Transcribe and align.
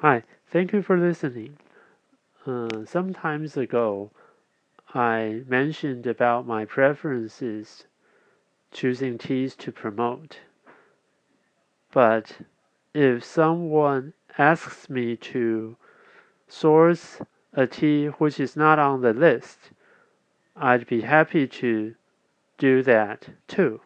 Hi, 0.00 0.22
thank 0.52 0.72
you 0.72 0.80
for 0.80 0.96
listening. 0.96 1.56
Uh, 2.46 2.84
some 2.84 3.12
times 3.12 3.56
ago, 3.56 4.12
I 4.94 5.42
mentioned 5.48 6.06
about 6.06 6.46
my 6.46 6.66
preferences 6.66 7.84
choosing 8.70 9.18
teas 9.18 9.56
to 9.56 9.72
promote. 9.72 10.38
But 11.90 12.38
if 12.94 13.24
someone 13.24 14.12
asks 14.38 14.88
me 14.88 15.16
to 15.16 15.76
source 16.46 17.20
a 17.52 17.66
tea 17.66 18.06
which 18.06 18.38
is 18.38 18.54
not 18.54 18.78
on 18.78 19.00
the 19.00 19.12
list, 19.12 19.72
I'd 20.54 20.86
be 20.86 21.00
happy 21.00 21.48
to 21.48 21.96
do 22.56 22.84
that 22.84 23.30
too. 23.48 23.80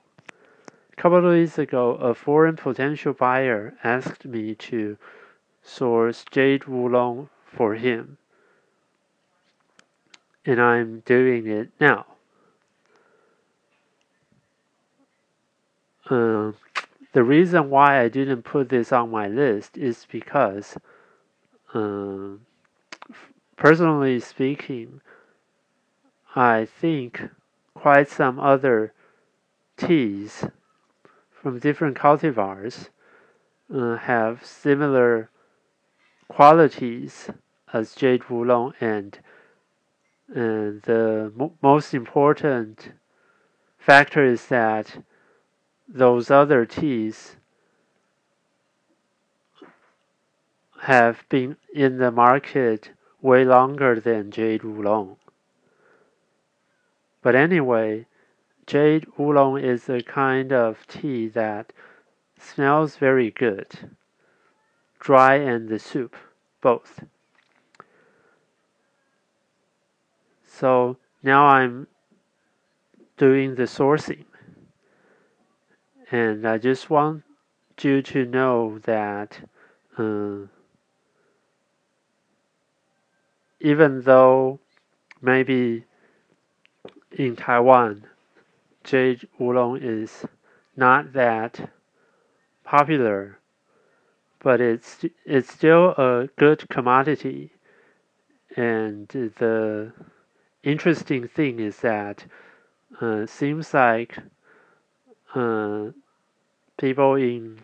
A 0.92 0.96
couple 1.00 1.26
of 1.26 1.32
days 1.32 1.56
ago, 1.56 1.92
a 1.92 2.14
foreign 2.14 2.56
potential 2.56 3.14
buyer 3.14 3.72
asked 3.82 4.26
me 4.26 4.54
to 4.56 4.98
source 5.62 6.24
Jade 6.30 6.64
Oolong 6.68 7.28
for 7.45 7.74
him, 7.74 8.18
and 10.45 10.60
I'm 10.60 11.00
doing 11.00 11.46
it 11.46 11.70
now. 11.80 12.06
Uh, 16.10 16.52
the 17.12 17.23
reason 17.23 17.70
why 17.70 18.01
I 18.01 18.09
didn't 18.09 18.42
put 18.42 18.68
this 18.68 18.92
on 18.92 19.10
my 19.10 19.28
list 19.28 19.77
is 19.78 20.06
because, 20.10 20.77
uh, 21.74 22.37
personally 23.56 24.18
speaking, 24.20 25.01
I 26.34 26.65
think 26.65 27.23
quite 27.74 28.09
some 28.09 28.40
other 28.40 28.92
teas 29.76 30.45
from 31.30 31.59
different 31.59 31.96
cultivars 31.96 32.88
uh, 33.74 33.96
have 33.96 34.45
similar 34.45 35.29
qualities 36.34 37.28
as 37.74 37.95
Jade 37.95 38.22
Oolong 38.30 38.73
and 38.80 39.18
and 40.34 40.80
the 40.82 41.30
mo 41.37 41.52
most 41.60 41.93
important 41.93 42.93
factor 43.76 44.24
is 44.24 44.46
that 44.46 45.04
those 45.87 46.30
other 46.30 46.65
teas 46.65 47.37
have 50.80 51.23
been 51.29 51.57
in 51.74 51.98
the 51.98 52.10
market 52.10 52.90
way 53.20 53.45
longer 53.45 54.01
than 54.01 54.30
Jade 54.30 54.64
Oolong. 54.64 55.16
But 57.20 57.35
anyway, 57.35 58.07
Jade 58.66 59.07
Oolong 59.20 59.59
is 59.59 59.90
a 59.90 60.02
kind 60.02 60.51
of 60.51 60.87
tea 60.87 61.29
that 61.29 61.74
smells 62.38 62.96
very 62.96 63.30
good. 63.30 63.68
Dry 65.03 65.34
and 65.34 65.69
the 65.69 65.81
soup, 65.81 66.14
both. 66.60 67.03
So 70.47 70.97
now 71.25 71.47
I'm 71.47 71.88
doing 73.16 73.56
the 73.56 73.64
sourcing. 73.64 74.26
And 76.12 76.47
I 76.47 76.58
just 76.58 76.88
want 76.88 77.25
you 77.80 78.00
to 78.00 78.25
know 78.25 78.78
that 78.84 79.41
uh, 79.98 80.47
even 83.60 84.03
though 84.03 84.60
maybe 85.20 85.84
in 87.10 87.34
Taiwan, 87.34 88.06
Jade 88.84 89.26
Oolong 89.41 89.78
is 89.82 90.25
not 90.76 91.12
that 91.14 91.72
popular, 92.62 93.41
but 94.43 94.60
it's 94.60 95.04
it's 95.25 95.53
still 95.53 95.91
a 95.91 96.28
good 96.37 96.69
commodity. 96.69 97.53
And 98.56 99.09
the 99.09 99.93
interesting 100.62 101.28
thing 101.28 101.60
is 101.60 101.78
that 101.78 102.26
uh, 103.00 103.26
seems 103.26 103.72
like 103.72 104.19
uh, 105.34 105.91
people 106.76 107.14
in 107.14 107.60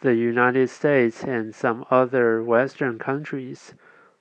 the 0.00 0.14
United 0.14 0.70
States 0.70 1.24
and 1.24 1.54
some 1.54 1.84
other 1.90 2.44
Western 2.44 2.98
countries 2.98 3.74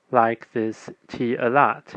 like 0.09 0.52
this 0.53 0.90
tea 1.08 1.35
a 1.35 1.50
lot. 1.50 1.94